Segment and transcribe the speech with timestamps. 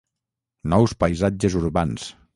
[0.71, 2.11] Nous paisatges urbans.